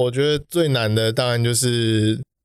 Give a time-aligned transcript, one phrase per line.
[0.00, 1.68] 我觉得最难的当然就是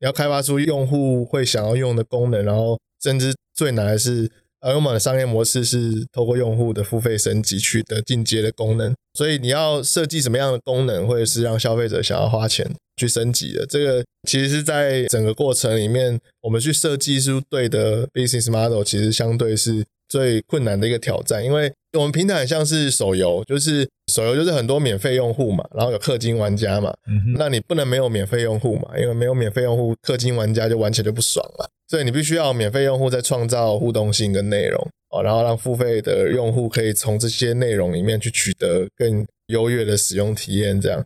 [0.00, 4.30] 你要开发出用户会想要用的功能，然后甚至最难的是。
[4.62, 26.92] 而我们的商业模式是透过用户的付费升级取得进阶的功能，所以你要设计什么样的功能，或者是让消费者想要花钱去升级的，这个其实是在整个过程里面，我们去设计出对的 business model，其实相对是最困难的一个挑战，因为我们平台很像是手游，就是手游就是很多免费用户嘛，然后有氪金玩家嘛，
[27.38, 31.70] 那你不能没有免费用户嘛，因为没有免费用户，氪金玩家就玩起来就不爽了。
[31.88, 34.80] 所以你必须要免费用户在创造互动性跟内容
[35.10, 40.80] 哦，然后让付费的用户可以从这些内容里面去取得更优越的使用体验。
[40.80, 41.04] 这样。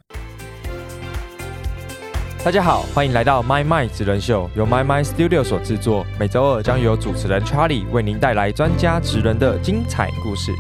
[2.45, 10.53] 大家好，欢迎来到 My My 职人秀，由 My My Studio 所制作，每周二将由主持人 Charlie 为您带来专家职人的精彩故事。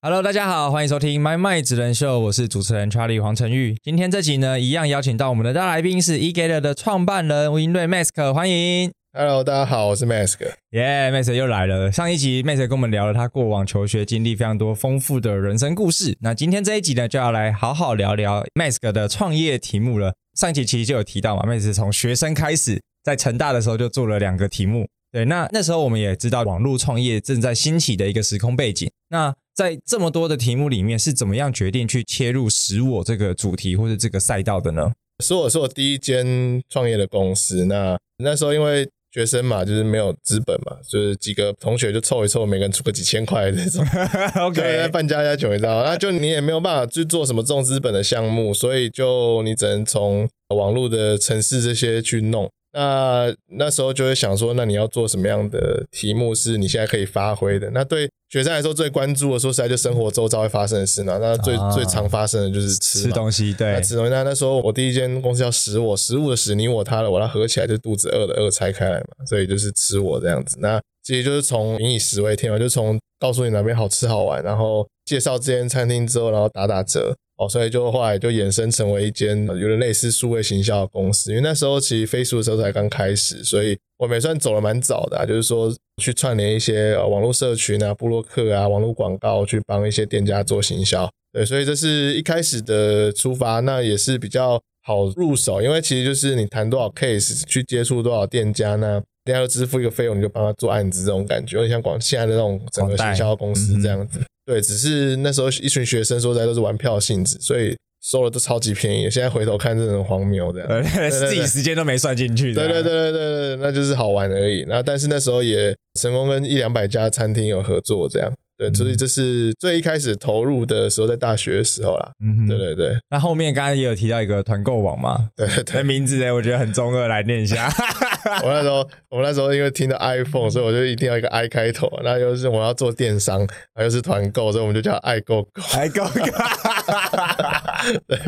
[0.00, 3.76] Hello，大家好，欢迎收听 My My 职人秀，我是主持人 Charlie 黄晨玉。
[3.82, 8.90] 今天这集呢，一样邀请到我们的大来宾是 e g a t e r 的创办人吴英瑞 Mask，欢迎。
[9.18, 10.36] Hello，大家好，我是 Mask。
[10.72, 11.90] 耶，Mask 又来了。
[11.90, 16.14] 上一集 Mask 跟我们聊了他过往求学经历非常多丰富的人生故事。
[16.20, 20.12] 那今天这一集呢，就要来好好聊聊 Mask 的创业题目了。
[20.34, 24.86] 上一集其实就有提到嘛，Mask 从学生开始，在成大的时候就做了两个题目。
[25.10, 28.90] 对，那那时候我们也知道网络创业正在兴起的一个时空背景。
[29.08, 34.92] 那在这么多的题目里面，是怎么样决定去切入使我这个主题或者这个赛道的呢？
[35.24, 37.64] 使我是我第一间创业的公司。
[37.64, 38.86] 那那时候因为
[39.16, 43.82] 学生嘛，就是没有资本嘛，就是几个同学就凑一凑，每个人出个几千块这种。
[44.44, 52.50] OK，办家家酒一道，那就你也没有办法去做什么重资本的项目，所以就你只能从网络的城市这些去弄。
[52.76, 57.70] 那那时候就会想说，那你要做什么样的题目是你现在可以发挥的？
[57.70, 61.16] 那对学生来说最关注的，说实在就生活周遭会发生的事嘛。
[61.18, 64.10] 那最最常发生的就是吃吃东西，对，吃东西。
[64.10, 70.58] 那那时候我第一间公司叫食我，食物的食，你我他的我，它合起来就肚子饿的饿拆开来嘛，所以就是吃我这样子。
[70.60, 77.16] 那其实就是从民以食为天嘛，就从告诉你哪边好吃好玩，然后介绍这间餐厅之后，然后打打折。
[77.36, 81.30] 哦，所以就后来就衍生成为一间有点类似数位行销的公司。
[81.30, 91.08] 因为那时候其实飞书的时候才刚开始，所以我们也算走了蛮早的，就是说去串联一些网络社群啊、部落客啊、网络广告，去帮一些店家做行销。
[91.32, 99.02] 对，所以这是一开始的出发，那也是比较好入手，因为其实就是你谈多少 case，去接触多少店家呢？
[99.26, 104.20] 店家要支付一个费用，你就帮他做案子，这种感觉有点像广现在的那种整个行销公司这样子。
[104.46, 109.10] 对，只是那时候一群学生说在都是玩票性质，所以收了都超级便宜。
[109.10, 112.54] 现在回头看，真的很荒谬，这样 自己时间都没算进去。
[112.54, 114.64] 对对对对对对，那就是好玩而已。
[114.68, 118.32] 那但是那时候也成功跟一两百家餐厅有合作，这样。
[118.58, 122.10] 对，所以这是最一开始投入的时候，在大学的时候啦。
[122.24, 122.96] 嗯，对对对。
[123.10, 125.28] 那后面刚刚也有提到一个团购网嘛？
[125.36, 125.82] 对对。
[125.82, 127.70] 名字呢，我觉得很中二，来念一下。
[128.42, 131.90] 我那时候，我那时候因为听到 iPhone，所以我就一定要一个 I 开头。
[132.02, 133.46] 那又是我要做电商，
[133.80, 135.62] 又是团购，所以我们就叫爱购购。
[135.74, 136.10] 爱购购。
[138.08, 138.18] 对。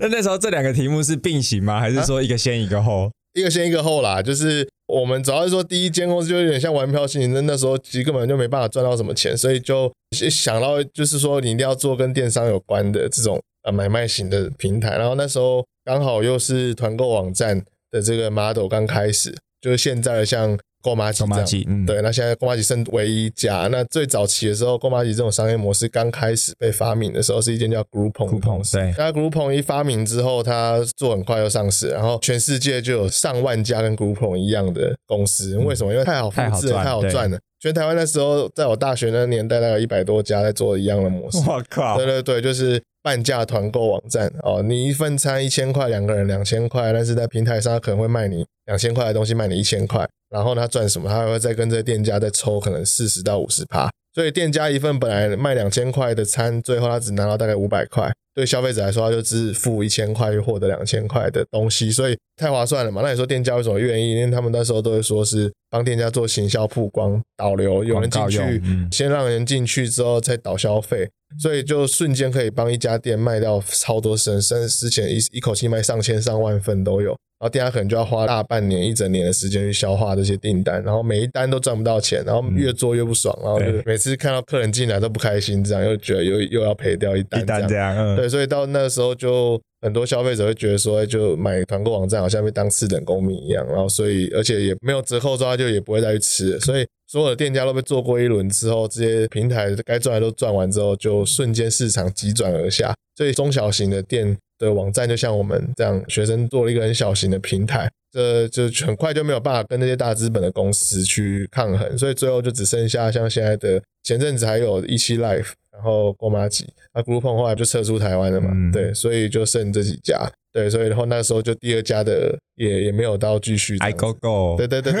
[0.00, 1.78] 那那时候这两个题目是并行吗？
[1.78, 3.10] 还是说一个先一个后？
[3.34, 20.58] 一个先一个后啦，就是我们主要是说第一间公司就有点像玩票性质，那那时候其实根本就没办法赚到什么钱，所以就想到就是说你一定要做跟电商有关的这种呃买卖型的平台，然后那时候刚好又是团购网站的这个 model 刚开始，就是现在的像。
[20.82, 23.68] 购马吉这样，对，那现在购马吉剩唯一家。
[23.70, 28.78] 那最早期的时候，购马吉这种商业模式刚开始被发明的时候，是一间叫 Groupon 的公司。
[28.96, 35.56] 那 Groupon 一发明之后，它做很快又上市，然后全世界就有上万家跟 Groupon 一样的公司。
[35.58, 35.92] 为什么？
[35.92, 37.38] 因为太好复制，太好赚了。
[37.60, 41.38] 全台湾那时候，在我大学那年代，大概一百多家在做一样的模式。
[41.38, 41.96] 我靠！
[41.96, 50.08] 对对对，就是半价团购网站哦，你一份餐一千块，两个人两千块，但是在平台上可能会卖你两千块的东西，卖你一千块。
[50.30, 51.08] 然后他赚什么？
[51.08, 58.12] 他还会再跟这个店家再抽可能四十到五十趴，所以店家一份本来卖两千块的餐，最后他只拿到大概五百块。
[58.34, 63.02] 对消费者来说，他就只付一千块，就获得两千块的东西，所以太划算了嘛。
[63.02, 64.12] 那你说店家为什么愿意？
[64.12, 71.10] 因为他们那时候都会说是帮店家做行销曝光、导流，有人进去，先让人进去之后再导消费，
[71.40, 77.18] 所以就瞬间可以帮一家店卖掉超多甚至之前一一口气卖上千上万份都有。
[77.40, 102.92] 然后店家可能就要花大半年、一整年的时间去消化这些订单，然后每一单都赚不到钱，然后越做越不爽，然后就每次看到客人进来都不开心，这样又觉得又又要赔掉一单这样，对，所以到那个时候就很多消费者会觉得说，就买团购网站好像被当次等公民一样，然后所以而且也没有折扣之后就也不会再去吃，所以所有的店家都被做过一轮之后，这些平台该赚的都赚完之后，就瞬间市场急转而下。
[103.16, 120.30] 所以中小型的店的网站就像我们这样，学生做了一个很小型的平台，这就很快就没有办法跟那些大资本的公司去抗衡，所以最后就只剩下像现在的前阵子还有一期 Life，然后郭马吉，那 Groupon 后来就撤出台湾了嘛，对，所以就剩这几家。
[120.58, 123.78] 对，所以然后那时候就第二家的也也没有到继续。
[123.78, 124.56] I go go。
[124.56, 124.92] 对对对，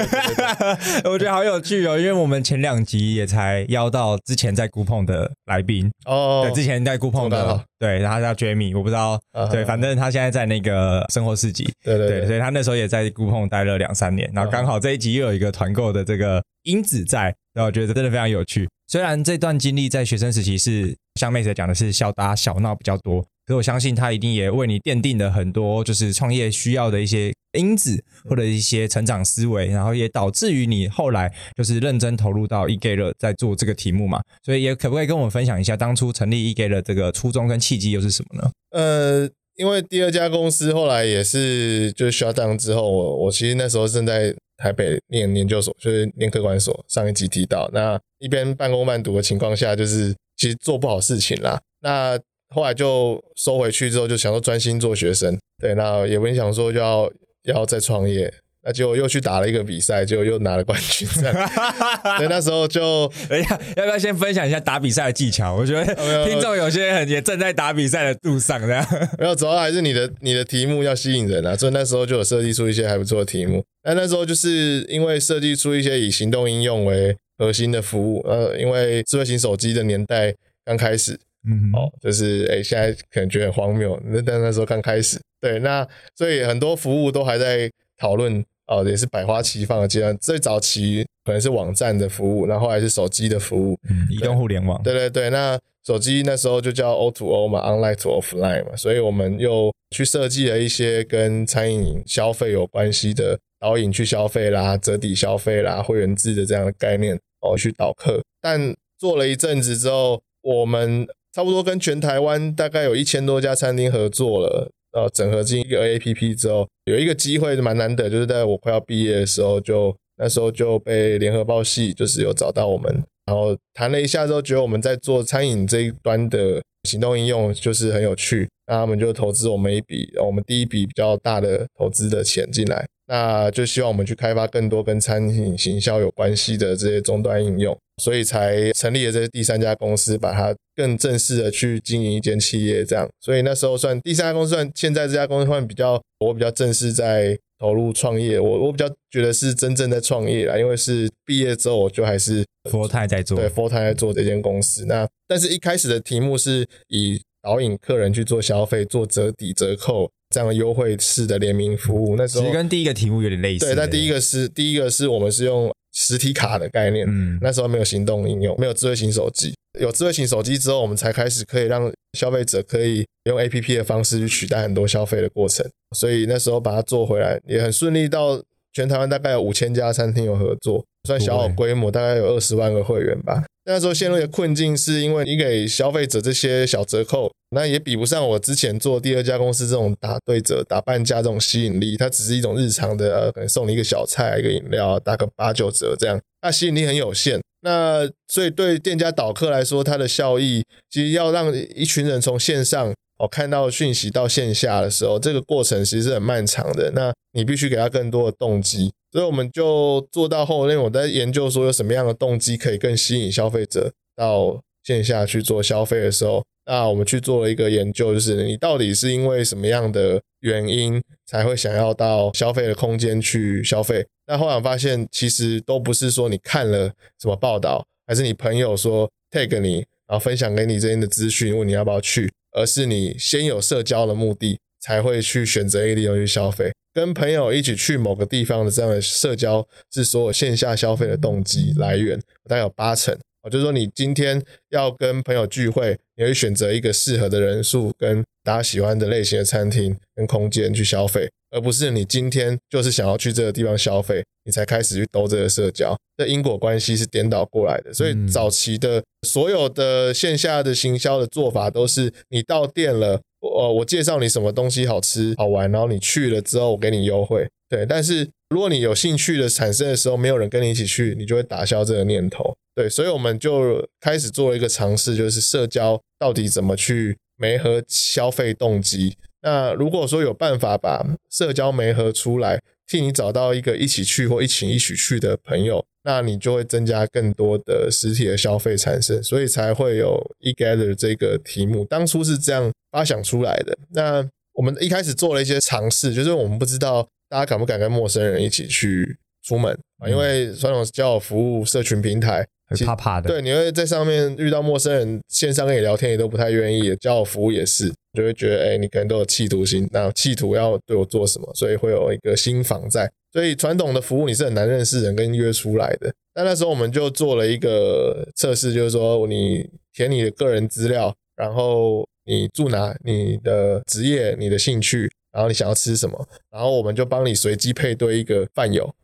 [1.10, 9.20] 我觉得好有趣哦，因为我们前两集也才邀到之前在孤碰的来宾哦，对，之前在孤碰的，对，然后叫 Jamie，我不知道，
[9.50, 18.68] 对，反正他现在在那个生活市集，对对对，所以他那时候也在孤碰待了两三年，然后刚好这一集又有一个团购的这个因子在，然后我觉得真的非常有趣。
[18.86, 23.24] 虽然这段经历在学生时期是像妹子讲的是小打小闹比较多。
[23.48, 34.20] 可我相信他一定也为你奠定了很多就是创业需要的一些因子或者一些成长思维，然后也导致于你后来就是认真投入到 e g a t 在做这个题目嘛。
[34.44, 38.50] 所以也可不可以跟我们分享一下当初成立 e g a t 这个初衷跟契机又是什么呢？
[38.72, 46.84] 呃，因为第二家公司后来也是就是 shut down 之后，我我其实那时候正在台北念研究所，就是念科管所。
[46.86, 51.58] 上一集提到，那一边半工半读的情况下，就是其实做不好事情啦。
[51.80, 52.18] 那
[52.54, 57.10] 后来就收回去之后，就想说专心做学生，对，那也没想说就要
[57.44, 61.06] 要再创业，那结果又去打了一个比赛，就又拿了冠军。
[61.12, 65.54] 所以那时候就，哎呀，要不要先分享一下打比赛的技巧？
[65.54, 68.86] 我觉得听众有些人也正在打比赛的路上，这样。
[69.18, 73.62] 没有，主要还是你的你的题目要吸引人啊，所以那时候就有设计出一些还不错的题目。
[73.82, 80.34] 但那时候就是因为设计出一些以行动应用为核心的服务，呃，因为智慧型手机的年代
[80.64, 81.18] 刚开始。
[81.48, 90.16] 嗯，哦，就是哎，现在可能觉得很荒谬，那但那时候刚开始，对，那所以很多服务都还在讨论，哦，也是百花齐放的阶段。
[90.18, 94.82] 最早期可能是网站的服务，然后来是手机的服务，嗯移动互联网。
[94.82, 108.22] 对对对，那手机那时候就叫 O to O 嘛，Online to Offline 嘛，所以我们又去设计了一些跟餐饮消费有关系的导引去消费啦、折抵消费啦、会员制的这样的概念哦，去导客。
[108.40, 137.78] 但做了一阵子之后，我们差不多跟全台湾大概有一千多家餐厅合作了，呃，整合进一个 A P P 之后，有一个机会蛮难得，就是在我快要毕业的时候，就那时候就被联合报系就是有找到我们，然后谈了一下之后，觉得我们在做餐饮这一端的行动应用就是很有趣，那他们就投资我们一笔，我们第一笔比较大的投资的钱进来，那就希望我们去开发更多跟餐饮行销有关系的这些终端应用。
[137.98, 143.08] 所以才成立了这第三家公司，把它更正式的去经营一间企业，这样。
[143.20, 154.84] 所以那时候算第三家公司，算现在这家公司算比较我比较正式在投入创业，我我比较觉得是真正在创业啦，因为是毕业之后我就还是佛泰在做，对佛泰在做这间公司。
[154.86, 162.14] 那但是一开始的题目是以导引客人去做消费，做折抵折扣这样优惠式的联名服务。
[162.16, 163.66] 那时候其实跟第一个题目有点类似。
[163.66, 165.68] 对，但第一个是第一个是我们是用。
[166.00, 169.52] 实体卡的概念，嗯，那时候没有行动应用，没有智慧型手机。
[169.80, 175.68] 有智慧型手机之后，我们才开始可以让消费者可以用 A P P 的方式去取代很多消费的过程。
[175.96, 178.40] 所以那时候把它做回来也很顺利，到
[178.72, 183.42] 全台湾大概有五千家餐厅有合作，算小规模，大概有二十万个会员吧。
[183.70, 191.94] 那时候陷入的困境是因为你给消费者这些小折扣，那也比不上我之前做第二家公司这种打对折、打半价这种吸引力。
[191.94, 197.38] 它只是一种日常的，呃，可能送你一个小菜、一个饮料，打个八九折这样，那吸引力很有限。
[197.60, 206.90] 那所以对店家导客来说，它的效益其实要让一群人从线上哦看到讯息到线下的时候，这个过程其实是很漫长的。
[206.92, 208.92] 那你必须给他更多的动机。
[209.10, 224.06] 所以我们就做到后面，我在研究说有什么样的动机可以更吸引消费者到线下去做消费的时候，那我们去做了一个研究，就是你到底是因为什么样的原因才会想要到消费的空间去消费？
[224.26, 236.72] 那后来发现，其实都不是说你看了什么报道，还是你朋友说 tag 你，然后分享给你这边的资讯，问你要不要去，而是你先有社交的目的，才会去选择 A 利用去消费。
[236.92, 243.16] 跟朋友一起去某个地方的这样的社交，是所有线下消费的动机来源，大概有八成。
[243.42, 255.96] 哦，就是说你今天要跟朋友聚会，你会选择一个适合的人数跟大家喜欢的类型的餐厅跟空间去消费，而不是你今天就是想要去这个地方消费，你才开始去兜这个社交。
[256.16, 257.94] 这因果关系是颠倒过来的。
[257.94, 263.20] 所以早期的所有的线下的行销的做法，都是你到店了。
[263.40, 267.86] 我我介绍你什么东西好吃好玩，然后你去了之后我给你优惠，对。
[267.86, 272.52] 但是如果你有兴趣的产生的时候，没有人跟你一起去，你就会打消这个念头。
[272.74, 279.16] 对，所以我们就开始做了一个尝试，就是社交到底怎么去媒合消费动机。
[279.42, 291.84] 那如果说有办法把社交媒合出来，替你找到一个一起去或一起一起去的朋友，那你就会增加更多的实体的消费产生，所以才会有 e gather 这个题目。
[291.84, 293.76] 当初是这样发想出来的。
[293.90, 302.46] 那我们一开始做了一些尝试，就是我们不知道大家敢不敢跟陌生人一起去出门啊，因为传统交友服务社群平台。
[302.70, 313.10] 很怕怕的，对，你会在上面遇到陌生人，线上跟你聊天也都不太愿意，交友服务也是，就会觉得，哎，你可能都有企图心，那企图要对我做什么，所以会有一个心防在。
[313.32, 316.12] 所以传统的服务你是很难认识人跟约出来的。
[316.32, 328.94] 但那时候我们就做了一个测试，就是说你填你的个人资料，然后你住哪，你的职业，你的兴趣，然后你想要吃什么，然后我们就帮你随机配对一个饭友。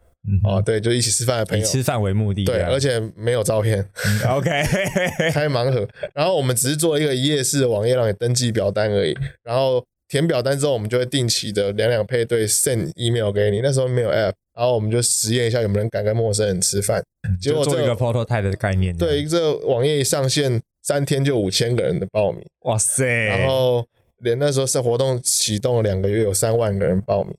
[0.43, 3.87] 哦，对，就一起吃饭的朋友，以吃饭为目的，对，而且没有照片
[4.27, 4.51] ，OK，
[5.33, 17.03] 开盲盒，然后我们只是做一个一页式的网页让你登记表单而已，然后填表单之后，我们就会定期的两两配对 send email 给你，那时候没有 app，然后我们就实验一下有没有人敢跟陌生人吃饭，
[17.41, 23.87] 结果做一个 prototype 的概念，对，这网页一上线，三天就五千个人的报名，哇塞，然后。
[24.25, 27.33] 连那时候是活动启动了两个月，有三万个人报名，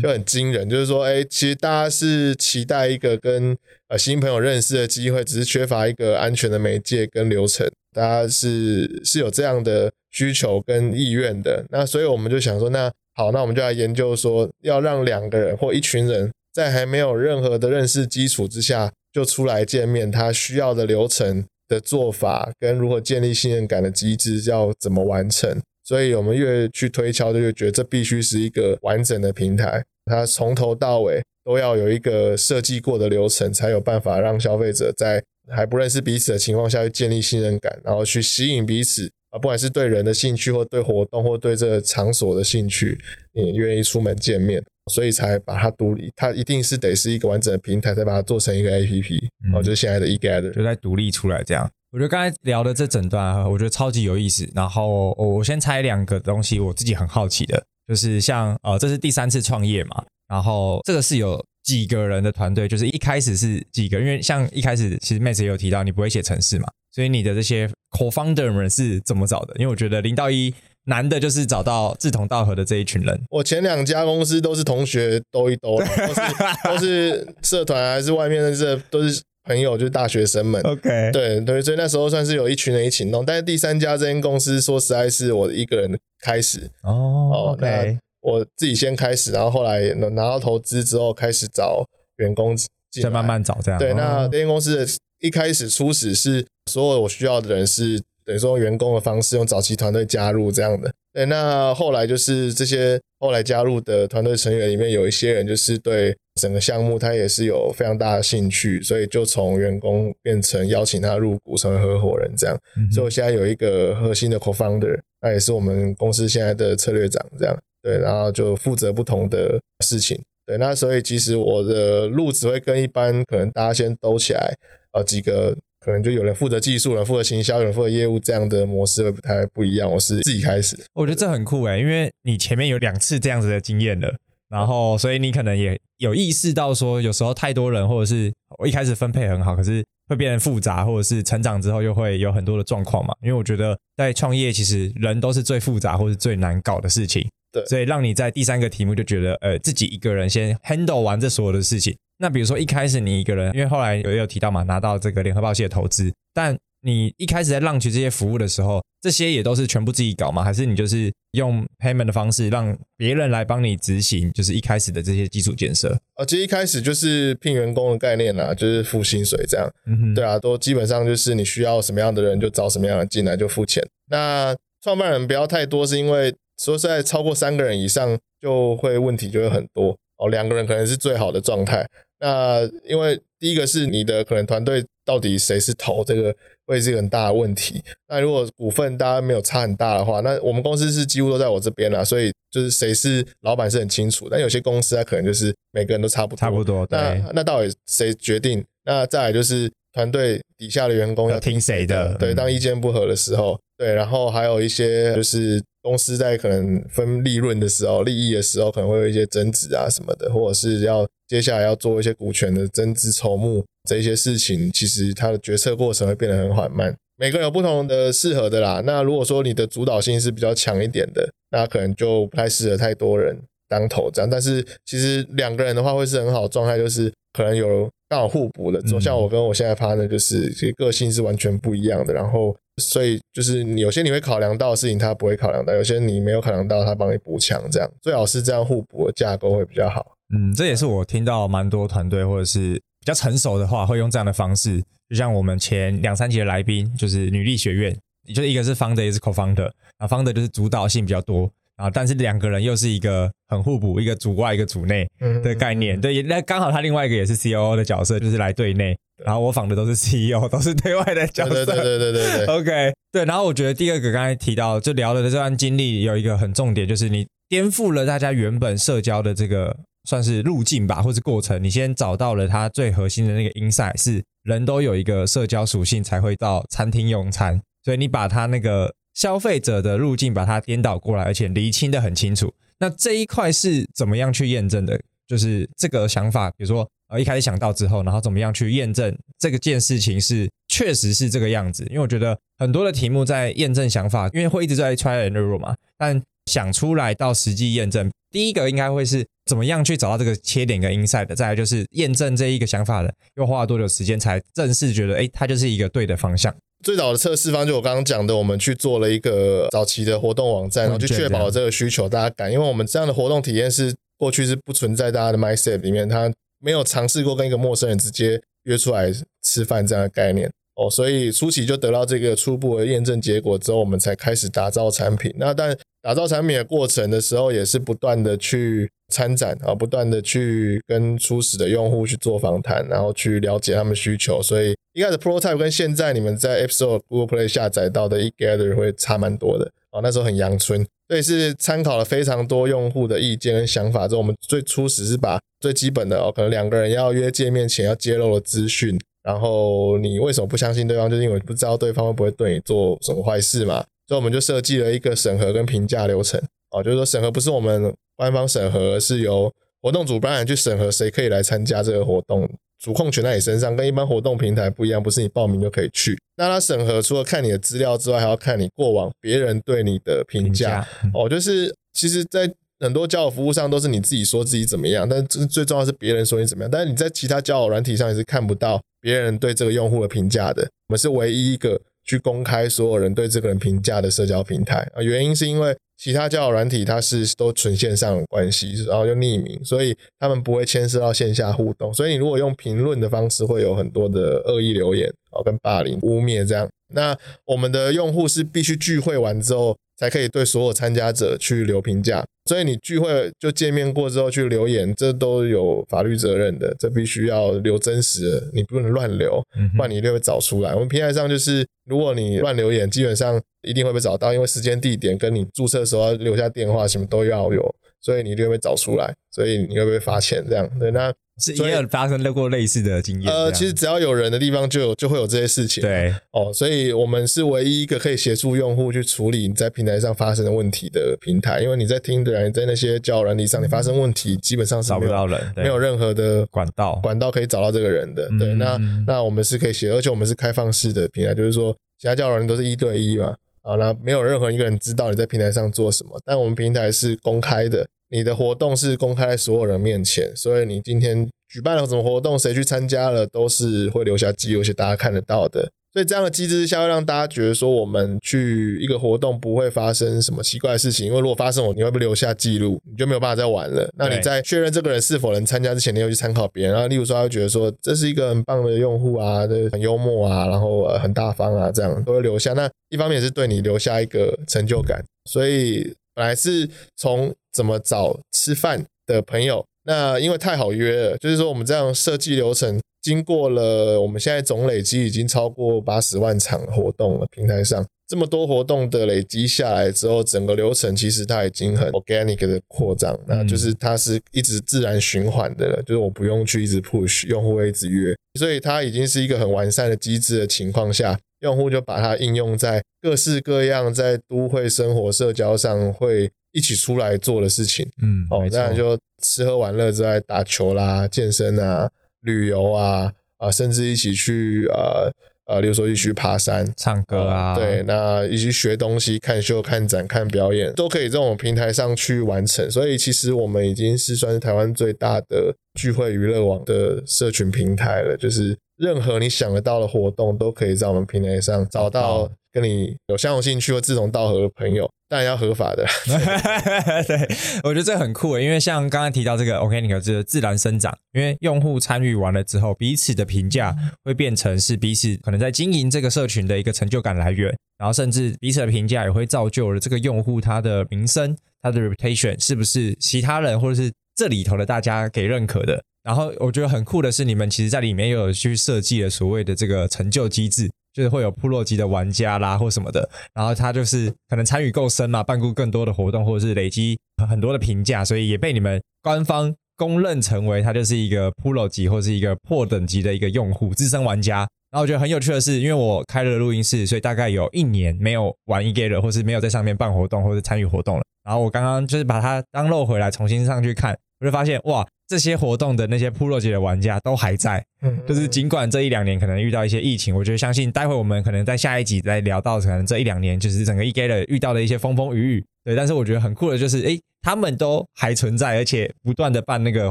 [0.00, 0.66] 就很惊人。
[0.70, 3.54] 就是说，哎，其实大家是期待一个跟
[3.88, 7.68] 呃新朋友认识的机会，只是缺乏一个安全的媒介跟流程。
[7.92, 11.66] 大家是是有这样的需求跟意愿的。
[11.70, 25.60] 那所以我们就想说，那好，那我们就来研究说，要让两个人或一群人在还没有任何的认识基础之下就出来见面，他需要的流程的做法跟如何建立信任感的机制要怎么完成。
[25.88, 42.98] 所以我们越去推敲，就越觉得这必须是一个完整的平台，它从头到尾都要有一个设计过的流程，才有办法让消费者在还不认识彼此的情况下去建立信任感，然后去吸引彼此啊，不管是对人的兴趣，或对活动，或对这个场所的兴趣，
[43.32, 49.18] 你愿意出门见面，所以才把它独立，它一定是得是一个完整的平台，再把它做成一个 APP，
[49.54, 51.66] 哦，就是现在的 eGather，就在独立出来这样。
[51.90, 54.46] 我觉得刚才聊的这整段，我觉得超级有意思。
[54.54, 67.66] 然后我我先猜两个东西，我自己很好奇的，就是像呃，这是第三次创业嘛，然后这个是有几个人的团队，就是一开始是几个，因为像一开始其实妹子也有提到，你不会写程式嘛，所以你的这些
[67.96, 69.54] co-founder 们是怎么找的？
[69.56, 70.52] 因为我觉得零到一
[70.84, 73.18] 难的就是找到志同道合的这一群人。
[73.30, 76.20] 我前两家公司都是同学兜一兜，都是
[76.64, 79.22] 都是社团还是外面的这都是。
[79.48, 83.24] 朋友就是大学生们，OK，对对，所以那时候算是有一群人一起弄。
[83.24, 91.82] 但是第三家这间公司，说实在是我一个人开始哦，OK，我自己先开始，然后后来拿到投资之后，开始找
[92.18, 92.54] 员工，
[93.02, 93.80] 再慢慢找这样。
[93.80, 94.86] 对，那这间公司的
[95.20, 100.92] 一开始初始是所有我需要的人是等于说用员工的方式，用早期团队加入这样的。
[101.14, 106.14] 对，那后来就是这些后来加入的团队成员里面有一些人就是对。
[106.38, 112.56] 整个项目他也是有非常大的兴趣，所以就从员工变成邀请他入股成为合伙人这样。
[112.90, 117.58] 所以我现在有一个核心的 co-founder，那也是我们公司现在的策略长这样。
[117.82, 120.20] 对，然后就负责不同的事情。
[120.46, 124.54] 对，那所以其实我的路只会跟一般可能大家先兜起来，
[124.92, 129.90] 呃，几个可能就有人负责技术，有人负责行销，有人负责业务这样的模式会不太不一样。
[129.90, 134.16] 我是自己开始，我觉得这很酷诶，因为你前面有两次这样子的经验了。
[134.48, 143.14] 然后，所以你可能也有意识到说，有时候太多人，或者是我一开始分配很好，可是会变得复杂，或者是成长之后又会有很多的状况嘛。
[143.20, 147.28] 因为我觉得在创业，其实人都是最复杂或是最难搞的事情。
[147.52, 151.96] 对，所以让你在第三个题目就觉得，呃，自己一个人先 handle 完这所有的事情。
[152.18, 160.44] 那比如说一开始你一个人，因为后来有有提到嘛，拿到这个联合报系的投资，但你一开始在浪取这些服务的时候，这些也都是全部自己搞吗？
[160.44, 164.32] 还是你就是用 payment 的方式让别人来帮你执行？
[164.32, 165.98] 就是一开始的这些基础建设？
[166.14, 169.68] 啊，其实一开始就是聘员工的概念啦，就是付薪水这样。
[169.86, 173.84] 嗯对啊，都基本上就是你需要什么样的人就找什么样的进来就付钱。
[174.08, 176.32] 那创办人不要太多，是因为
[176.62, 180.28] 说实在超过三个人以上就会问题就会很多哦。
[180.28, 181.88] 两个人可能是最好的状态。
[182.20, 186.34] 那因为第一个是你的可能团队到底谁是头这个。
[186.68, 187.82] 会是一个很大的问题。
[188.08, 194.28] 那如果股份大家没有差很大的话，那我们公司是几乎都在我这边啦，所以就是谁是老板是很清楚。
[194.30, 196.38] 但有些公司它可能就是每个人都差不多。
[196.38, 196.86] 差不多。
[196.90, 198.64] 那那到底谁决定？
[198.84, 202.14] 那再来就是团队底下的员工要听谁的？
[202.18, 216.94] 对，当意见不合的时候，对，然后还有一些就是公司在可能分利润的时候、利益的时候，可能会有一些增值啊什么的，或者是要接下来要做一些股权的增资筹募这些事情，其实它的决策过程会变得很缓慢。
[217.16, 218.82] 每个人有不同的适合的啦。
[218.84, 224.28] 那如果说你的主导性是比较强一点的，那可能就不太适合太多人当头这样。
[224.28, 228.80] 但是其实两个人的话会是很好的状态，就是可能有刚好互补的。
[228.82, 232.56] 就像我跟我现在 partner 就是其实个性是完全不一样的，然后。
[232.80, 240.14] 所以就是有些你会考量到的事情，他不会考量到；有些你没有考量到，他帮你补强，这样最好是这样互补的架构会比较好。
[240.32, 244.80] 嗯，这也是我听到蛮多团队或者是比较成熟的话，会用这样的方式。
[245.08, 247.98] 就像我们前两三集的来宾，就是女力学院，
[248.32, 251.50] 就是一个是 founder，一个是 co-founder，啊，founder 就是主导性比较多。
[251.78, 255.08] 啊，但是两个人又是一个很互补，一个主外一个主内
[255.44, 255.98] 的概念。
[255.98, 258.98] 对，那刚好他另外一个也是 C O O 的角色，就是来对内。
[259.24, 261.64] 然后我仿的都是 C E O，都是对外的角色。
[261.64, 262.46] 对对对对对对。
[262.52, 263.24] OK，对。
[263.24, 269.76] 然后我觉得第二个刚才提到就聊的这段经历有一个很重点，就是你颠覆了大家原本社交的这个
[270.08, 271.62] 算是路径吧，或是过程。
[271.62, 278.92] 你先找到了它最核心的那个 insight，是人都有一个社交属性才会到餐厅用餐，所以你把它那个。
[279.18, 282.54] 消费者的路径把它颠倒过来，而且厘清的很清楚。
[282.78, 284.96] 那这一块是怎么样去验证的？
[285.26, 291.84] 就是这个想法，比如说呃一开始想到之后，然后怎么样去验证这个件事情是确实是这个样子？
[291.90, 295.74] 因为我觉得很多的题目在验证想法，因为会一直在 try and error 嘛。
[295.98, 301.34] 但想出来到实际验证，第一个应该会是怎么样去找到这个切点跟 inside 的？
[301.34, 306.54] 再来就是验证这一个想法的，又花了多久时间才正式觉得哎，它就是一个对的方向？
[306.84, 325.34] 最早的测试方就我刚刚讲的，我们去做了一个早期的活动网站，然后去确保这个需求大家敢，因为我们这样的活动体验是过去是不存在大家的 mindset 里面，他没有尝试过跟一个陌生人直接约出来吃饭这样的概念哦，所以初期就得到这个初步的验证结果之后，我们才开始打造产品。
[325.36, 325.76] 那但
[326.08, 334.74] 打造产品的过程的时候，也是不断的去参展啊，不断的去跟初始的用户去做访谈，然后去了解他们需求，所以。
[334.94, 340.00] 一开始 prototype 跟现在你们在 App Store、Google Play 下载到的 eGather 会差蛮多的啊。
[340.02, 353.84] 那时候很阳春，所以是参考了非常多用户的意见跟想法之后，我们最初始是把最基本的哦，可能两个人要约见面前要揭露的资讯，然后你为什么不相信对方，就是因为不知道对方会不会对你做什么坏事嘛。
[354.08, 362.48] 所以我们就设计了一个审核跟评价流程哦，就是说审核不是我们官方审核，是由活动主办人去审核谁可以来参加这个活动。
[362.80, 366.16] 主控权在你身上，跟一般活动平台不一样，不是你报名就可以去。
[366.36, 370.86] 那他审核除了看你的资料之外，还要看你过往别人对你的评价。
[371.12, 376.70] 哦，就是其实，在很多交友服务上都是你自己说自己怎么样，但最最重要是别人说你怎么样。
[376.70, 380.62] 但是你在其他交友软体上也是看不到别人对这个用户的评价的。
[380.86, 385.76] 我们是唯一一个去公开所有人对这个人评价的社交平台啊，原因是因为。
[386.00, 391.92] 其他交友软体它是都纯线上关系，然后又匿名，所以他们不会牵涉到线下互动。
[391.92, 396.68] 所以你如果用评论的方式，会有很多的恶意留言啊，跟霸凌、污蔑这样。
[396.94, 402.24] 那我们的用户是必须聚会完之后，才可以对所有参加者去留评价。
[402.46, 409.42] 所以你聚会就见面过之后去留言，这都有法律责任的，这必须要留真实的，你不能乱留，
[409.76, 410.74] 不然你一定会找出来。
[410.74, 413.38] 我们平台上就是，如果你乱留言，基本上。
[413.62, 420.42] 一定会被找到，因为时间、地点跟你注册的时候要留下电话，什么都要有，所以你一定会找出来，所以你会不会罚钱？
[420.48, 423.32] 这样对，那是也有发生过类似的经验。
[423.32, 425.82] 呃，其实只要有人的地方，就有就会有这些事情。
[425.82, 438.28] 对，哦，所以我们是唯一一个可以协助用户去处理你在平台上发生的问题的平台，因为你在听的人在那些交友软体上，你发生问题基本上是找不到人，没有任何的管道管道可以找到这个人的。
[438.38, 443.34] 对，那那我们是可以写，而且我们是开放式的平台，就是说其他交友人都是一对一嘛。
[443.68, 455.70] 好了没有任何一个人知道你在平台上做什么，但我们平台是公开的，你的活动是公开在所有人面前，所以你今天举办了什么活动，谁去参加了，都是会留下记录，而且大家看得到的。
[455.92, 463.90] 所以这样的机制下，会让大家觉得说，我们去一个活动不会发生什么奇怪的事情，因为如果发生，我你会不会留下记录，你就没有办法再玩了。
[463.98, 469.40] 那你在确认这个人是否能参加之前，你又去参考别人，然后例如说，他会觉得说这是一个很棒的用户啊，
[469.72, 472.52] 很幽默啊，然后很大方啊，这样都会留下。
[472.52, 479.64] 那一方面是对你留下一个成就感，所以本来是从怎么找吃饭的朋友。
[479.88, 506.30] 那因为太好约了，就是说我们这样设计流程，经过了我们现在总累积已经超过八十万场活动了，平台上这么多活动的累积下来之后，整个流程其实它已经很 organic 的扩张，那就是它是一直自然循环的了，就是我不用去一直 push，用户会一直约，所以它已经是一个很完善的机制的情况下，用户就把它应用在各式各样在都会生活社交上会。
[506.52, 511.90] 一起出来做的事情，嗯，哦，当然就吃喝玩乐之外，打球啦、健身啊、
[512.22, 515.12] 旅游啊，啊，甚至一起去呃
[515.46, 522.70] 呃，比如说一起去爬山、唱歌啊，对，那一起学东西、看秀、看展、看表演，都可以这种平台上去完成。
[522.70, 532.30] 所以其实我们已经是算是台湾最大的聚会娱乐网的社群平台了，就是任何你想得到的活动，都可以在我们平台上找到。
[532.50, 535.86] 跟你有相同兴趣或志同道合的朋友，当然要合法的。
[537.06, 537.28] 对，
[537.62, 555.80] 我觉得这很酷因为像刚刚提到这个 OK，你可是自然生长，因为用户参与完了之后，彼此的评价会变成是彼此可能在经营这个社群的一个成就感来源，然后甚至彼此的评价也会造就了这个用户他的名声，他的 reputation 是不是其他人或者是这里头的大家给认可的。
[556.08, 560.70] 然后我觉得很酷的是，你们其实在里面有去设计了所谓的这个成就机制。
[560.94, 574.38] 就是会有部落级的玩家啦，或什么的，然后他就是可能参与够深嘛，办过更多的活动，或者是累积很多的评价，所以也被你们官方公认成为他就是一个 pro 级或是一个破等级的一个用户资深玩家。
[574.72, 581.02] 然后我觉得很有趣的是，因为我开了录音室，所以大概有一年没有玩 e g a t 或是没有在上面办活动或者参与活动了。
[581.22, 584.84] 然后我刚刚就是把它当漏回来，重新上去看，我就发现哇。
[585.08, 587.64] 这些活动的那些 Pro 级的玩家都还在，
[588.06, 595.74] 就是尽管这一两年可能遇到一些疫情，我觉得相信待会我们可能在下一集再聊到，可能这一两年就是整个 e g a 的遇到的一些风风雨雨，对。
[595.74, 599.90] 但是我觉得很酷的就是，哎，他们都还存在，而且不断的办那个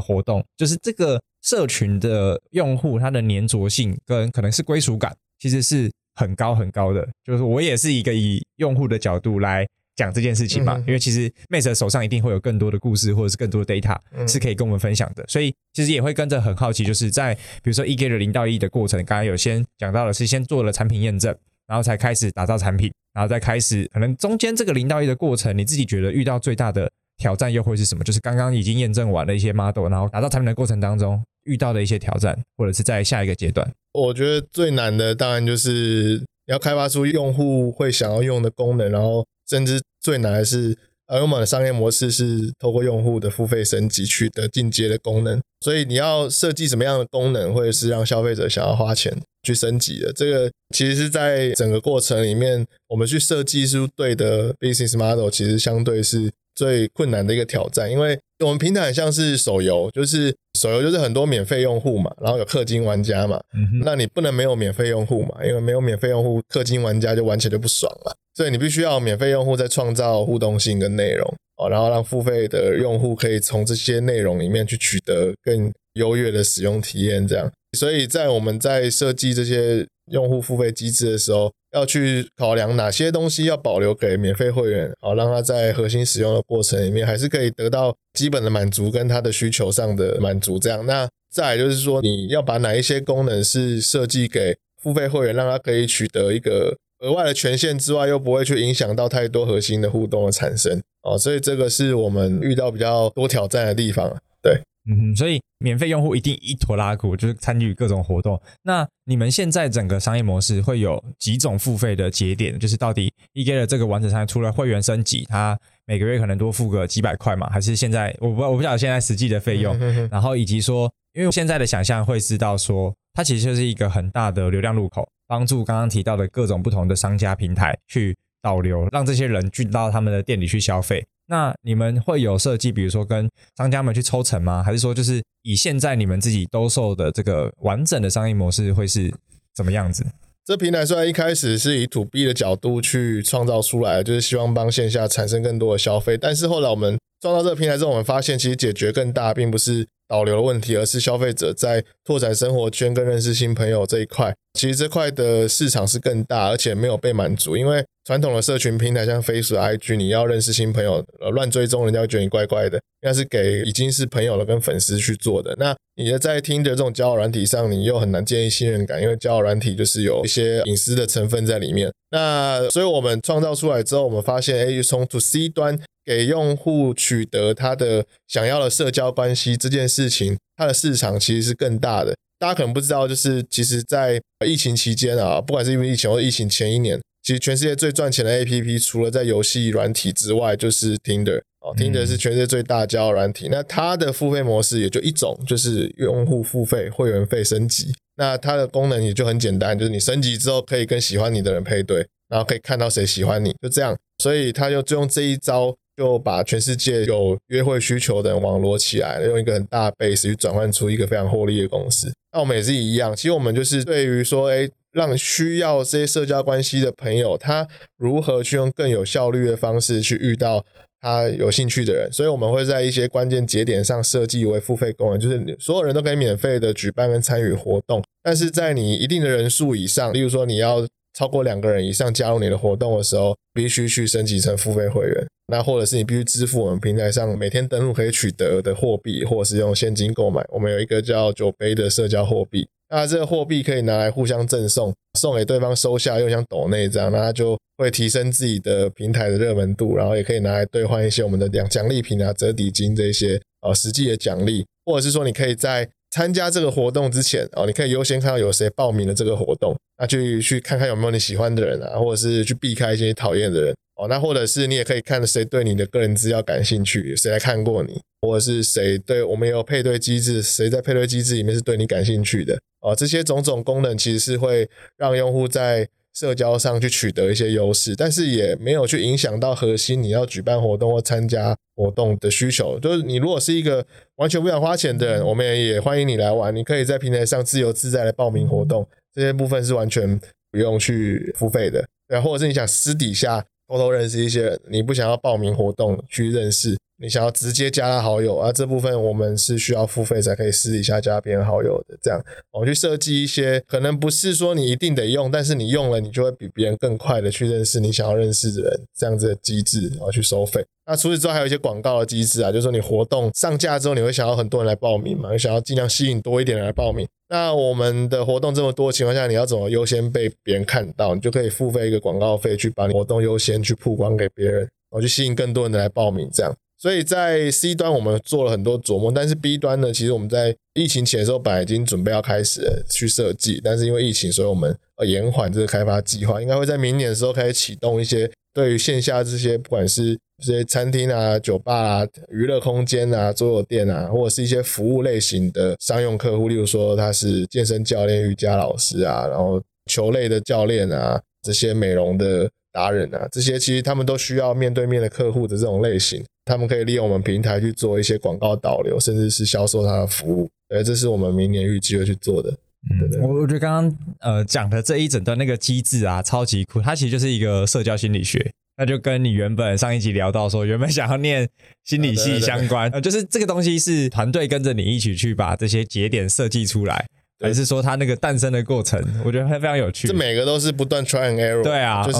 [0.00, 7.04] 活动，就是这个社群的用户他的粘着性跟可能是归属感，其实是很高很高的。
[7.24, 9.66] 就是我也是一个以用户的角度来。
[9.98, 28.04] 讲这件事情嘛，因为其实 Mate 手上一定会有更多的故事，或者是更多的 data 是可以跟我们分享的，所以其实也会跟着很好奇，就是在比如说 E G 的零到一的过程，刚刚有先讲到的是先做了产品验证，然后才开始打造产品，然后再开始可能中间这个零到一的过程，你自己觉得遇到最大的挑战又会是什么？
[28.04, 39.82] 就是刚刚已经验证完了一些 model，然后打造产品的过程当中遇到的一些挑战，或者是在下一个阶段，我觉得最难的当然就是要开发出用户会想要用的功能，然后甚至。
[40.00, 63.40] 最难的是 a 我们的商业模式是透过用户的付费升级取得进阶的功能，所以你要设计什么样的功能，或者是让消费者想要花钱去升级的，这个其实是在整个过程里面，我们去设计出对的 business model，其实相对是最困难的一个挑战，因为我们平台很像是手游，就是手游就是很多免费用户嘛，然后有氪金玩家嘛，
[63.84, 68.16] 那你不能没有免费用户嘛，因为没有免费用户，氪金玩家就玩起来就不爽了。
[68.34, 77.26] 所以你必须要免费用户在创造互动性跟内容哦，然后让付费的用户可以从这些内容里面去取得更优越的使用体验。
[77.26, 90.58] 这样，所以在我们在设计这些用户付费机制的时候，要去考量哪些东西要保留给免费会员，哦，让他在核心使用的过程里面还是可以得到基本的满足跟他的需求上的满足。
[90.58, 96.76] 这样，那再就是说，你要把哪一些功能是设计给付费会员，让他可以取得一个。
[97.00, 104.12] 额外的权限之外，又不会去影响到太多核心的互动的产生哦，所以这个是我们遇到比较多挑战的地方。
[104.42, 108.40] 对，嗯哼，所以免费用户一定一拖拉苦，就是参与各种活动。
[108.62, 112.58] 那你们现在整个商业模式会有几种付费的节点？
[112.58, 117.48] 就是到底 E G 的这个完整商业，除了会员升级，它每个月可能多付个几百块嘛？
[117.50, 119.78] 还是现在我不我不晓得现在实际的费用，
[120.10, 125.08] 然后以及说，因为现在的想象会知道说，它其实就是一个很大的流量入口。
[125.26, 131.04] 帮助刚刚提到的各种不同的商家平台去导流，让这些人进到他们的店里去消费。
[131.28, 134.62] 那你们会有设计，比如说跟商家们去抽成吗？
[134.62, 139.12] 还是说就是以现在你们自己兜售的这个完整的商业模式会是
[139.54, 140.04] 怎么样子？
[140.44, 149.86] 这平台虽然一开始是以 to B 的角度去创造出来，就是希望帮线下产生更多的消费，但是后来我们创造这个平台之后，我们发现其实解决更大，并不是。
[150.08, 157.56] 导流的问题，而是消费者在拓展生活圈跟认识新朋友这一块，其实这块的市场是更大，而且没有被满足。
[157.56, 165.54] 因为传统的社群平台像 Facebook、IG，你要认识新朋友，呃，乱追踪人家会觉得你怪怪的，那是给已经是朋友了跟粉丝去做的。
[165.58, 171.92] 那你在听的这种交友软体上，你又很难建立信任感，因为交友软体就是有一些隐私的成分在里面。
[172.10, 175.78] 那所以我们创造出来之后，我们发现，哎，从 To C 端。
[176.08, 182.16] 给用户取得他的想要的社交关系这件事情，它的市场其实是更大的。
[182.38, 193.48] 大家可能不知道，就是其实，在疫情期间啊，不管是因为疫情或疫情前一年，其实全世界最赚钱的 A P P，除了在游戏软体之外，就是 Tinder 哦，Tinder 是全世界最大交友软体。
[193.50, 197.92] 那它的付费模式也就一种，就是用户付费会员费升级。
[198.16, 203.94] 那它的功能也就很简单，就是你升级之后可以跟喜欢你的人配对，然后可以看到谁喜欢你，就这样。
[204.22, 205.76] 所以他就用这一招。
[205.98, 212.12] 就把全世界有约会需求的人网罗起来，用一个很大的 base 去转换出一个非常获利的公司。
[212.32, 220.64] 那我们也是一样，其实我们就是对于说，哎，让需要这些社交关系的朋友，他如何去用更有效率的方式去遇到
[221.00, 222.08] 他有兴趣的人。
[222.12, 230.86] 所以我们会在一些关键节点上设计为付费功能，就是所有人都可以免费的举办跟参与活动，但是在你一定的人数以上，例如说你要。
[231.14, 235.26] 超过两个人以上加入你的活动的时候，必须去升级成付费会员。
[235.50, 240.44] 那或者是你必须支付我们平台上每天登录可以取得的货币，或者是用现金购买。
[240.50, 255.88] 我们有一个叫酒杯的社交货币，那这个货币可以拿来互相赠送，送给对方收下，又像抖内这样，那就会提升自己的平台的热门度，然后也可以拿来兑换一些我们的奖奖励品啊、折抵金这些呃实际的奖励，或者是说你可以在。
[256.10, 264.08] 参加这个活动之前哦，你可以优先看到有谁报名了这个活动，那去去看看有没有你喜欢的人啊，或者是去避开一些讨厌的人哦。
[264.08, 272.94] 那或者是你也可以看谁对你的个人资料感兴趣，谁来看过你，或者是谁对我们有配对机制，谁在配对机制里面是对你感兴趣的哦。
[272.96, 275.88] 这些种种功能其实是会让用户在。
[276.18, 282.76] 社交上去取得一些优势，但是也没有去影响到核心你要举办活动或参加活动的需求。
[282.80, 286.52] 就是你如果是一个完全不想花钱的人，我们也欢迎你来玩。
[286.54, 291.86] 你可以在平台上自由自在的报名活动，这些部分是完全不用去付费的。
[292.08, 296.76] 对，或者是你想私底下偷偷认识一些人，你不想要报名活动去认识。
[297.00, 298.52] 你想要直接加他好友啊？
[298.52, 301.96] 这部分我们是需要付费才可以私底下加别人好友的。
[302.02, 310.64] 这样，我去设计一些可能不是说你一定得用，但是你用了你就会比别人更快的去认识你想要认识的人，这样子的机制，然后去收费。
[310.86, 315.30] 那除此之外还有一些广告的机制啊，就是说你活动上架之后，你会想要很多人来报名嘛？
[315.32, 317.06] 你想要尽量吸引多一点人来报名。
[317.28, 321.14] 那我们的活动这么多情况下，你要怎么优先被别人看到？
[321.14, 326.56] 你就可以付费一个广告费，去把你活动优先去曝光给别人，然后去吸引更多人来报名，这样。
[326.78, 349.60] 所以在 C 端我们做了很多琢磨，但是 B 端呢，其实我们在疫情前的时候本来已经准备要开始去设计，但是因为疫情，所以我们呃延缓这个开发计划，应该会在明年的时候开始启动一些对于线下这些不管是这些餐厅啊、酒吧啊、娱乐空间啊、桌游店啊，或者是一些服务类型的商用客户，例如说他是健身教练、瑜伽老师啊，然后
[349.90, 356.24] 球类的教练啊，这些美容的达人啊，这些其实他们都需要面对面的客户的这种类型。
[356.44, 360.48] 他们可以利用我们平台去做一些广告导流，甚至是销售他的服务。
[360.74, 362.50] 哎，这是我们明年预计会去做的。
[362.90, 366.80] 嗯，我我觉得刚刚呃讲的这一整段那个机制啊，超级酷。
[366.80, 371.46] 它其实就是一个社交心理学，那就跟你原本上一集聊到说，原本想要念
[371.84, 377.06] 心理系相关，呃，就是这个东西是团队跟着你一起去把这些节点设计出来。
[377.40, 380.08] 还是说它那个诞生的过程， 我觉得还非常有趣。
[380.08, 381.62] 这每个都是不断 try and error。
[381.62, 382.18] 对啊，就是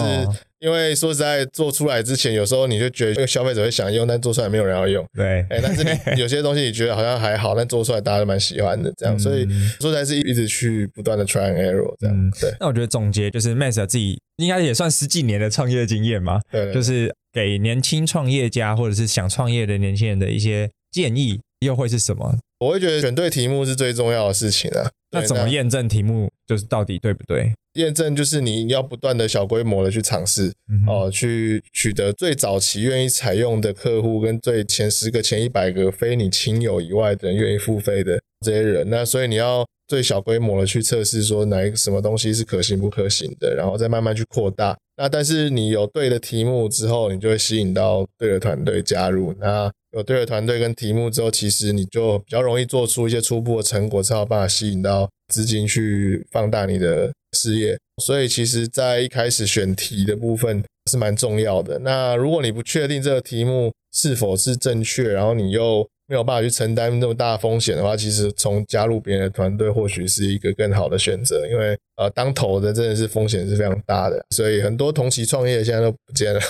[0.61, 5.04] 因为说实在，做出来之前，有时候你就觉得消费者会想用，但做出来没有人要用。
[5.14, 9.18] 对，哎，但是你 有些东西你觉得好像还好，但做出来大家都蛮喜欢的，这样。
[9.18, 9.46] 所以
[9.81, 12.31] 说来是一直去不断的 try and error 这样。
[12.40, 12.52] 对。
[12.61, 22.37] 那我觉得总结就是 m a s 自己应该也算十几年的创业经验嘛，对，就是给年轻创业家或者是想创业的年轻人的一些建议，又会是什么？
[22.61, 24.90] 我会觉得选对题目是最重要的事情啊。
[25.12, 27.53] 那怎么验证题目就是到底对不对？
[27.79, 30.53] 验证就是你要不断的小规模的去尝试
[30.87, 38.88] 哦，去取得最早期愿意采用的客户跟最前十个、前一百个非你亲友以外的人愿意付费的这些人。
[38.91, 44.77] 那所以你要最小规模的去测试，说哪一个什么东西是可行不可行的，然后再慢慢去扩大。
[44.97, 49.33] 那但是你有对的题目之后，你就会吸引到对的团队加入。
[49.38, 57.79] 那有对的团队跟题目之后，其实你就比较容易做出一些初步的成果，才有办法吸引到资金去放大你的事业。
[58.03, 61.79] 所以其实，在一开始选题的部分是蛮重要的。
[61.81, 76.41] 那如果你不确定这个题目是否是正确，然后你又没有办法去承担那么大风险的话，其实从加入别人的团队或许是一个更好的选择，因为呃，当头的真的是风险是非常大的，所以很多同期创业现在都不见了。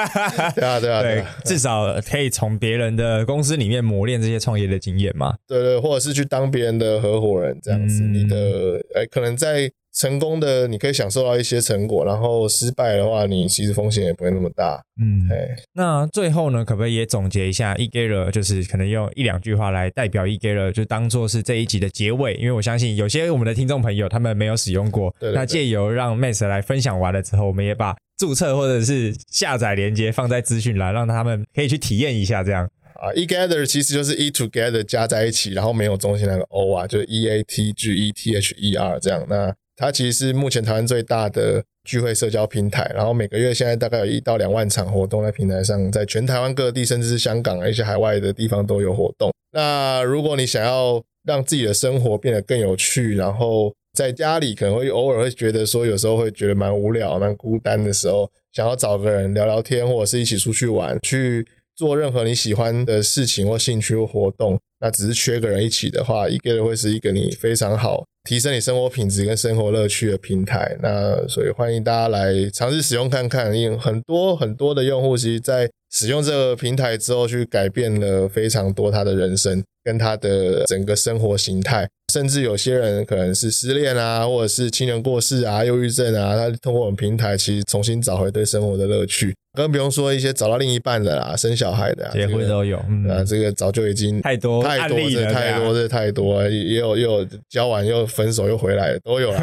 [0.54, 5.34] 对啊，对啊，对，至少可以从别人的公司里面磨练这些创业的经验嘛。
[5.46, 9.70] 对对，或者是去当别人的合伙人这样子，你的哎，可能在。
[9.98, 14.80] 成功的你可以享受到一些成果，然后失败的话，你其实风险也不会那么大。
[15.00, 32.70] 嗯，哎，那最后呢，可不可以也总结一下 e g a r 就是可能用一两句话来代表 e g a r 就当做是这一集的结尾，因为我相信有些我们的听众朋友他们没有使用过，对对对那借由让 Max 来分享完了之后，我们也把注册或者是下载连接放在资讯栏，让他们可以去体验一下这样。
[32.94, 38.76] 啊，e gather 其实就是 e together 加在一起，然后没有中心那个 o 啊，就是 e a t g e t h e
[38.76, 39.24] r 这样。
[39.28, 49.32] 那它其实是目前台湾最大的聚会社交平台，然后每个月现在大概有一到两万场活动在平台上，在全台湾各地，甚至是香港一些海外的地方都有活动。
[49.52, 70.76] 那如果你想要让自己的生活变得更有趣，然后在家里可能会偶尔会觉得说，有时候会觉得蛮无聊、蛮孤单的时候，想要找个人聊聊天，或者是一起出去玩，去做任何你喜欢的事情或兴趣或活动，那只是缺个人一起的话，一个人会是一个你非常好提升你生活品质跟生活乐趣的平台。
[70.82, 81.88] 那所以欢迎大家来尝试使用看看，因为很多很多的用户其实在使用这个平台之后，去改变了非常多他的人生跟他的整个生活形态。
[82.10, 89.34] 甚至有些人可能是失恋啊，或者是亲人过世啊、忧郁症啊，他通过我们平台其实重新找回对生活的乐趣。
[89.54, 99.40] 更不用说一些找到另一半的啦、生小孩的、啊、结婚都有，啊，这个早就已经太多太多，了，太多，这太多了，也也有也有交完又分手又回来的都有了，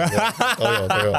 [0.57, 1.13] 都有都有。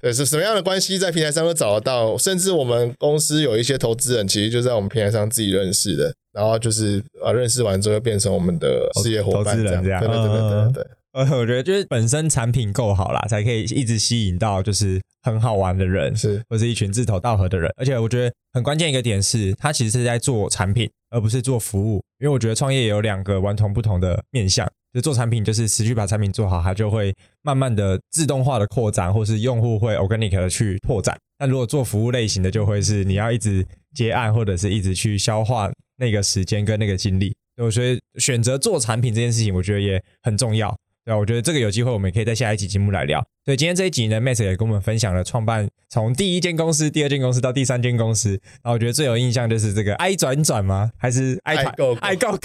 [0.00, 10.86] 对，是什么样的关系在平台上都找得到，甚至我们公司有一些投资人，其实就在我们平台上自己认识的，然后就是啊认识完之后变成我们的事业伙伴这样对对对对对对。
[11.12, 17.68] 呃，我觉得就是本身产品够好啦，才可以一直吸引到就是很好玩的人，是或是一群志同道合的人。
[17.76, 22.00] 而且我觉得很关键一个点是，他其实是在做产品，而不是做服务。
[22.20, 31.18] 因为我觉得创业有两个完全不同的面向，就做产品就是持续把产品做好，它就会慢慢的自动化的扩展，或是用户会 organic 的去拓展。
[31.40, 37.34] 那如果做服务类型的，就会是你要一直接案，或者是一直去消化那个时间跟那个精力。
[37.70, 40.74] 所以选择做产品这件事情，我觉得也很重要。
[41.04, 43.22] 对啊，我觉得这个有机会，我们也可以在下一集节目来聊。
[43.44, 48.30] 所以今天这一集呢，Max 也跟我们分享了创办从第一间公司、第二间公司到第三间公司。
[48.62, 50.90] 然后我觉得最有印象就是这个 “i 转转”吗？
[50.98, 52.38] 还是 “i 爱够够爱够够”？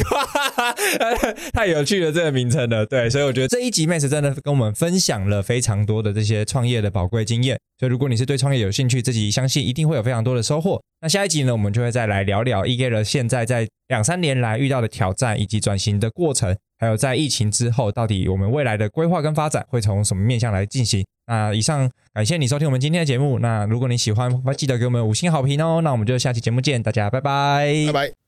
[1.54, 2.86] 太有趣了，这个名称了。
[2.86, 7.58] 对，所以我觉得这一集 Max 真的跟我们分享了非常多的这些创业的宝贵经验。
[7.80, 10.82] 所以如果你是对创业有兴趣，这集相信一定会有非常多的收获。
[11.02, 21.06] 那下一集呢，我们就会再来聊聊 e g a 现在在两三年来遇到的挑战以及转型的过程，还有在疫情之后，到底我们未来的规划跟发展会从什么面向来进行。
[21.28, 23.40] 那以上感谢你收听我们今天的节目。
[23.40, 25.82] 那如果你喜欢，记得给我们五星好评哦。
[25.84, 28.25] 那我们就下期节目见，大家拜拜，拜拜。